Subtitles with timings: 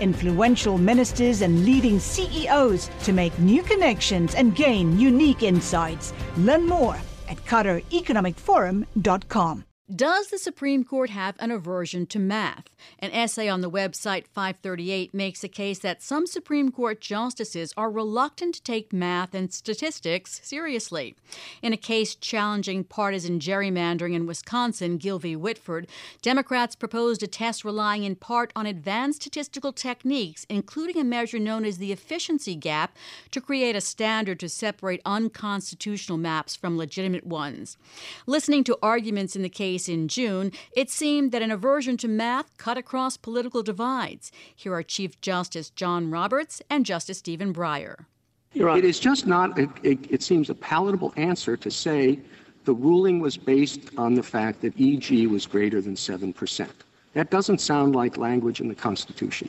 [0.00, 6.14] influential ministers, and leading CEOs to make new connections and gain unique insights.
[6.38, 6.96] Learn more
[7.28, 9.67] at QatarEconomicForum.com.
[9.94, 12.68] Does the Supreme Court have an aversion to math?
[12.98, 17.90] An essay on the website 538 makes the case that some Supreme Court justices are
[17.90, 21.16] reluctant to take math and statistics seriously.
[21.62, 25.34] In a case challenging partisan gerrymandering in Wisconsin, Gill v.
[25.34, 25.88] Whitford,
[26.20, 31.64] Democrats proposed a test relying in part on advanced statistical techniques, including a measure known
[31.64, 32.94] as the efficiency gap,
[33.30, 37.78] to create a standard to separate unconstitutional maps from legitimate ones.
[38.26, 42.08] Listening to arguments in the case, case in June, it seemed that an aversion to
[42.08, 44.32] math cut across political divides.
[44.56, 48.06] Here are Chief Justice John Roberts and Justice Stephen Breyer.
[48.54, 52.18] It is just not, it, it, it seems, a palatable answer to say
[52.64, 56.68] the ruling was based on the fact that EG was greater than 7%.
[57.14, 59.48] That doesn't sound like language in the Constitution.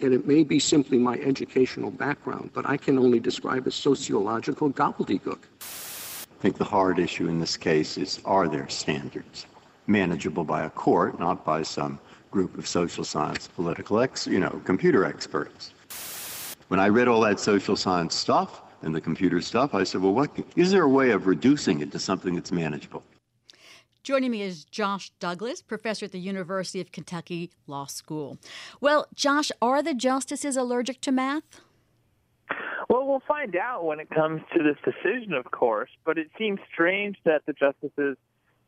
[0.00, 4.70] And it may be simply my educational background, but I can only describe as sociological
[4.70, 5.38] gobbledygook.
[6.38, 9.46] I think the hard issue in this case is are there standards
[9.88, 11.98] manageable by a court, not by some
[12.30, 15.72] group of social science, political ex, you know, computer experts.
[16.68, 20.14] When I read all that social science stuff and the computer stuff, I said, well,
[20.14, 23.02] what is there a way of reducing it to something that's manageable?
[24.04, 28.38] Joining me is Josh Douglas, professor at the University of Kentucky Law School.
[28.80, 31.60] Well, Josh, are the justices allergic to math?
[32.88, 35.90] Well, we'll find out when it comes to this decision, of course.
[36.04, 38.16] But it seems strange that the justices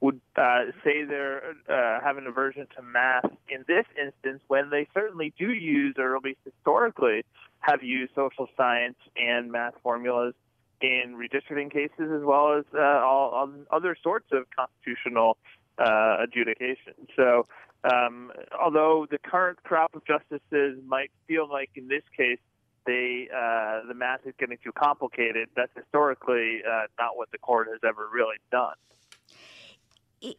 [0.00, 4.88] would uh, say they're uh, have an aversion to math in this instance when they
[4.94, 7.24] certainly do use, or at least historically
[7.60, 10.34] have used social science and math formulas
[10.80, 15.36] in redistricting cases as well as uh, all, other sorts of constitutional
[15.78, 16.94] uh, adjudication.
[17.16, 17.46] So,
[17.84, 22.38] um, although the current crop of justices might feel like in this case
[22.86, 25.48] they uh, the math is getting too complicated.
[25.56, 28.74] That's historically uh, not what the court has ever really done.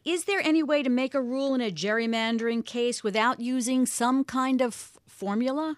[0.04, 4.22] Is there any way to make a rule in a gerrymandering case without using some
[4.22, 4.74] kind of
[5.08, 5.76] formula?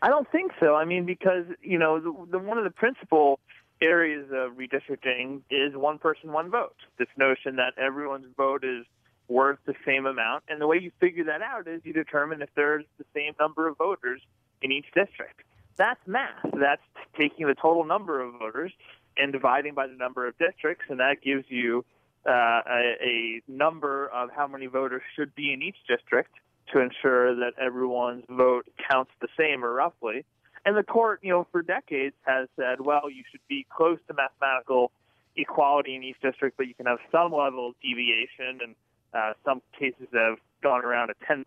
[0.00, 0.74] I don't think so.
[0.74, 3.38] I mean, because you know, the, the one of the principal
[3.80, 6.76] areas of redistricting is one person, one vote.
[6.98, 8.86] This notion that everyone's vote is
[9.28, 12.48] worth the same amount, and the way you figure that out is you determine if
[12.54, 14.22] there's the same number of voters
[14.62, 15.42] in each district.
[15.76, 16.42] That's math.
[16.58, 16.82] That's
[17.18, 18.72] taking the total number of voters
[19.16, 21.84] and dividing by the number of districts, and that gives you
[22.26, 26.32] uh, a, a number of how many voters should be in each district
[26.72, 30.24] to ensure that everyone's vote counts the same or roughly.
[30.64, 34.14] And the court, you know, for decades has said, well, you should be close to
[34.14, 34.90] mathematical
[35.36, 38.60] equality in each district, but you can have some level of deviation.
[38.62, 38.74] And
[39.14, 41.44] uh, some cases have gone around a 10%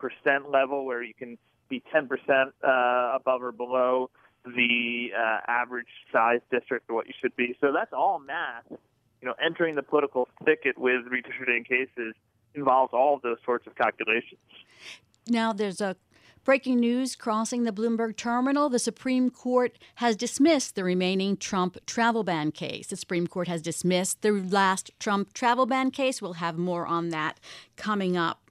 [0.50, 1.38] level where you can
[1.70, 2.08] be 10%
[2.64, 4.10] uh, above or below
[4.46, 7.56] the uh, average size district of what you should be.
[7.62, 8.66] So that's all math.
[8.70, 12.16] You know, entering the political thicket with redistricting cases
[12.56, 14.40] involves all of those sorts of calculations.
[15.28, 15.96] Now, there's a
[16.46, 18.70] breaking news crossing the Bloomberg terminal.
[18.70, 22.88] The Supreme Court has dismissed the remaining Trump travel ban case.
[22.88, 26.22] The Supreme Court has dismissed the last Trump travel ban case.
[26.22, 27.40] We'll have more on that
[27.76, 28.49] coming up.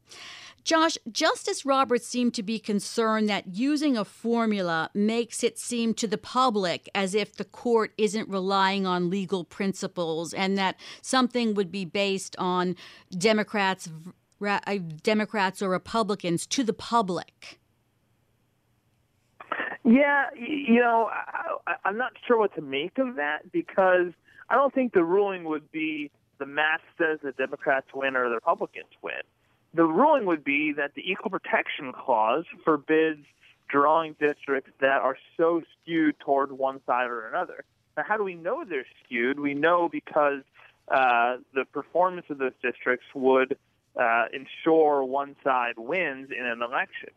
[0.69, 6.07] Josh, Justice Roberts seemed to be concerned that using a formula makes it seem to
[6.07, 11.73] the public as if the court isn't relying on legal principles and that something would
[11.73, 12.77] be based on
[13.11, 13.89] Democrats
[14.47, 17.59] uh, Democrats or Republicans to the public.
[19.85, 21.09] Yeah, you know,
[21.87, 24.13] I'm not sure what to make of that because
[24.51, 28.35] I don't think the ruling would be the math says the Democrats win or the
[28.35, 29.23] Republicans win
[29.75, 33.25] the ruling would be that the Equal Protection Clause forbids
[33.69, 37.65] drawing districts that are so skewed toward one side or another.
[37.97, 39.39] Now, how do we know they're skewed?
[39.39, 40.43] We know because
[40.89, 43.59] uh, the performance of those districts would
[43.99, 47.11] uh, ensure one side wins in an election.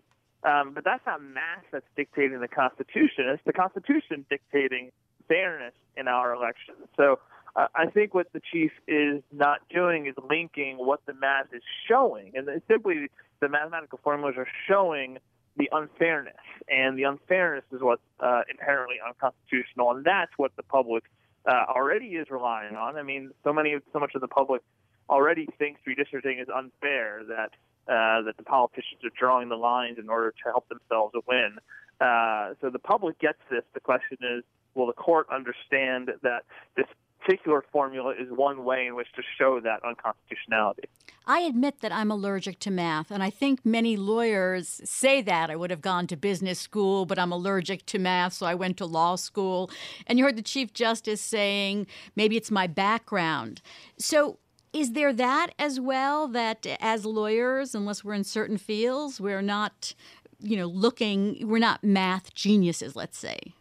[0.44, 3.30] Um, but that's not math that's dictating the Constitution.
[3.30, 4.92] It's the Constitution dictating
[5.28, 6.88] fairness in our elections.
[6.98, 7.20] So
[7.56, 12.32] I think what the chief is not doing is linking what the math is showing,
[12.36, 13.10] and simply
[13.42, 15.18] the mathematical formulas are showing
[15.58, 16.34] the unfairness,
[16.70, 21.04] and the unfairness is what's uh, inherently unconstitutional, and that's what the public
[21.46, 22.96] uh, already is relying on.
[22.96, 24.62] I mean, so many, so much of the public
[25.10, 27.52] already thinks redistricting is unfair that
[27.88, 31.58] uh, that the politicians are drawing the lines in order to help themselves win.
[32.00, 33.64] Uh, so the public gets this.
[33.74, 34.44] The question is,
[34.76, 36.44] will the court understand that
[36.78, 36.86] this
[37.22, 40.84] particular formula is one way in which to show that unconstitutionality.
[41.26, 45.50] I admit that I'm allergic to math, and I think many lawyers say that.
[45.50, 48.78] I would have gone to business school, but I'm allergic to math, so I went
[48.78, 49.70] to law school.
[50.08, 53.62] And you heard the Chief Justice saying maybe it's my background.
[53.98, 54.40] So,
[54.74, 59.94] is there that as well that as lawyers, unless we're in certain fields, we're not,
[60.40, 63.54] you know, looking, we're not math geniuses, let's say?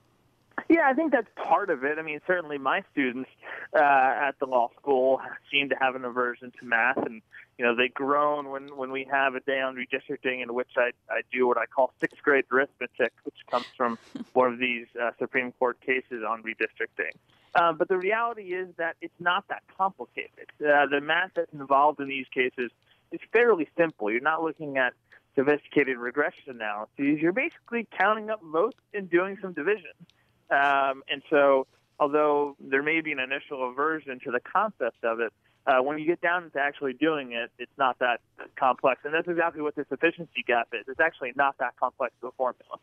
[0.70, 1.98] Yeah, I think that's part of it.
[1.98, 3.28] I mean, certainly my students
[3.74, 5.20] uh, at the law school
[5.50, 7.22] seem to have an aversion to math, and
[7.58, 10.92] you know they groan when when we have a day on redistricting in which I
[11.10, 13.98] I do what I call sixth grade arithmetic, which comes from
[14.32, 17.16] one of these uh, Supreme Court cases on redistricting.
[17.56, 20.46] Um, but the reality is that it's not that complicated.
[20.60, 22.70] Uh, the math that's involved in these cases
[23.10, 24.08] is fairly simple.
[24.08, 24.92] You're not looking at
[25.34, 27.20] sophisticated regression analyses.
[27.20, 29.90] You're basically counting up votes and doing some division.
[30.50, 31.66] Um, and so,
[31.98, 35.32] although there may be an initial aversion to the concept of it,
[35.66, 38.20] uh, when you get down to actually doing it, it's not that
[38.56, 39.00] complex.
[39.04, 40.86] And that's exactly what this efficiency gap is.
[40.88, 42.78] It's actually not that complex of a formula.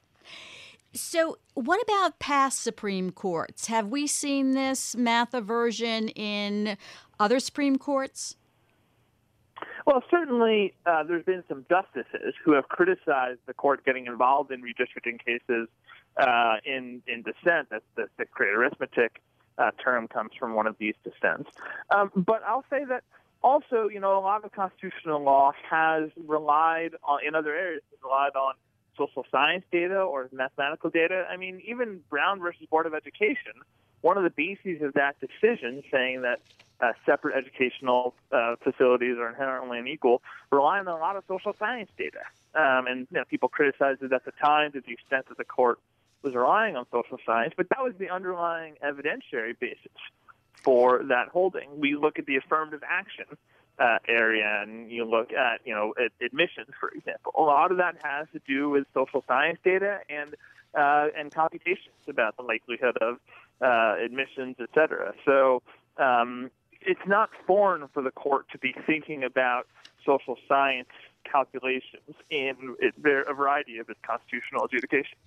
[0.94, 3.68] So, what about past Supreme Courts?
[3.68, 6.78] Have we seen this math aversion in
[7.20, 8.36] other Supreme Courts?
[9.88, 14.62] Well, certainly uh, there's been some justices who have criticized the court getting involved in
[14.62, 15.70] redistricting cases
[16.18, 17.70] uh, in in dissent.
[17.72, 19.22] That's the sixth grade arithmetic
[19.58, 21.50] uh, term comes from one of these dissents.
[21.90, 23.06] Um, but I'll say that
[23.42, 28.36] also, you know, a lot of constitutional law has relied on in other areas relied
[28.36, 28.56] on
[28.98, 31.26] social science data or mathematical data.
[31.32, 33.54] I mean, even Brown versus Board of Education,
[34.02, 36.40] one of the bases of that decision saying that
[36.80, 40.22] uh, separate educational uh, facilities are inherently unequal,
[40.52, 42.20] rely on a lot of social science data.
[42.54, 45.46] Um, and you know, people criticized it at the time to the extent that the
[45.46, 45.80] court
[46.22, 49.92] was relying on social science, but that was the underlying evidentiary basis
[50.54, 51.80] for that holding.
[51.80, 53.26] We look at the affirmative action
[53.80, 57.32] uh, area, and you look at you know admissions, for example.
[57.38, 60.36] A lot of that has to do with social science data and
[60.76, 63.18] uh, and computations about the likelihood of
[63.62, 65.14] uh, admissions, et cetera.
[65.26, 65.62] So
[65.98, 66.52] um,
[66.82, 69.68] it's not foreign for the court to be thinking about
[70.06, 70.90] social science
[71.30, 75.20] calculations in a variety of its constitutional adjudications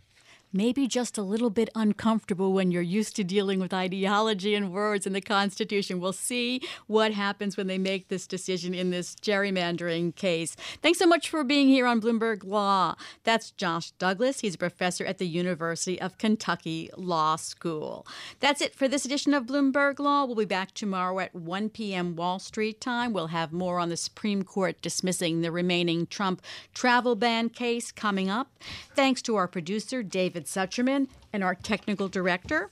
[0.52, 5.06] maybe just a little bit uncomfortable when you're used to dealing with ideology and words
[5.06, 6.00] in the Constitution.
[6.00, 10.56] We'll see what happens when they make this decision in this gerrymandering case.
[10.82, 12.96] Thanks so much for being here on Bloomberg Law.
[13.24, 14.40] That's Josh Douglas.
[14.40, 18.06] He's a professor at the University of Kentucky Law School.
[18.40, 20.24] That's it for this edition of Bloomberg Law.
[20.24, 22.16] We'll be back tomorrow at 1 p.m.
[22.16, 23.12] Wall Street time.
[23.12, 26.42] We'll have more on the Supreme Court dismissing the remaining Trump
[26.74, 28.50] travel ban case coming up.
[28.94, 30.39] Thanks to our producer, David.
[30.40, 32.70] David Sucherman, and our technical director,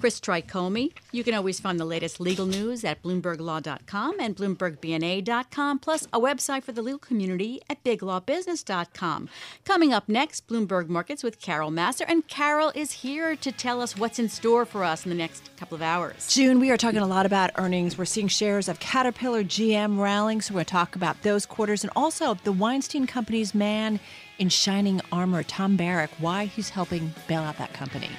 [0.00, 0.92] Chris Tricomi.
[1.12, 6.62] You can always find the latest legal news at BloombergLaw.com and BloombergBNA.com, plus a website
[6.62, 9.28] for the legal community at BigLawBusiness.com.
[9.64, 13.96] Coming up next, Bloomberg Markets with Carol Massar, and Carol is here to tell us
[13.96, 16.28] what's in store for us in the next couple of hours.
[16.32, 17.98] June, we are talking a lot about earnings.
[17.98, 21.84] We're seeing shares of Caterpillar, GM rallying, so we're going to talk about those quarters
[21.84, 24.00] and also the Weinstein Company's man
[24.38, 28.10] in shining armor, Tom Barrack, why he's helping bail out that company.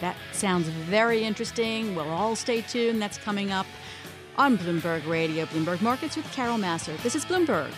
[0.00, 1.94] That sounds very interesting.
[1.94, 3.00] We'll all stay tuned.
[3.00, 3.66] That's coming up
[4.36, 6.96] on Bloomberg Radio, Bloomberg Markets with Carol Massar.
[7.02, 7.70] This is Bloomberg.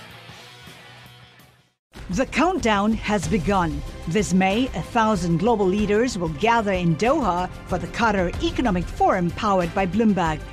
[2.11, 3.81] The countdown has begun.
[4.09, 9.31] This May, a thousand global leaders will gather in Doha for the Qatar Economic Forum
[9.31, 10.41] powered by Bloomberg,